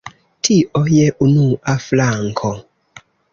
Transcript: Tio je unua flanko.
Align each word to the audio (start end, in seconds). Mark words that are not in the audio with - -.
Tio 0.47 0.81
je 0.91 1.03
unua 1.25 1.75
flanko. 1.85 2.51